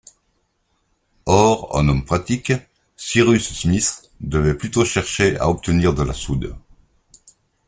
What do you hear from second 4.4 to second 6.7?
plutôt chercher à obtenir de la soude